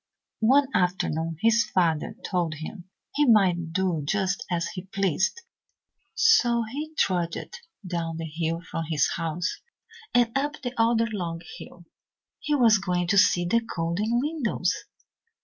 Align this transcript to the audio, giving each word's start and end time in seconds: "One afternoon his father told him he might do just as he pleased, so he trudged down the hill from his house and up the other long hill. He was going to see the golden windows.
"One 0.47 0.67
afternoon 0.73 1.37
his 1.41 1.63
father 1.63 2.15
told 2.25 2.55
him 2.55 2.85
he 3.13 3.27
might 3.27 3.71
do 3.71 4.01
just 4.03 4.43
as 4.49 4.69
he 4.69 4.85
pleased, 4.85 5.41
so 6.15 6.63
he 6.63 6.95
trudged 6.97 7.59
down 7.85 8.17
the 8.17 8.25
hill 8.25 8.61
from 8.61 8.85
his 8.89 9.11
house 9.11 9.61
and 10.11 10.35
up 10.35 10.59
the 10.63 10.73
other 10.75 11.05
long 11.05 11.41
hill. 11.59 11.85
He 12.39 12.55
was 12.55 12.79
going 12.79 13.09
to 13.09 13.17
see 13.19 13.45
the 13.45 13.61
golden 13.61 14.19
windows. 14.19 14.73